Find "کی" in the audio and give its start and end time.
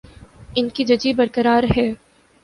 0.69-0.83